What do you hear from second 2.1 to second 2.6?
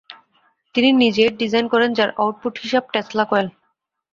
output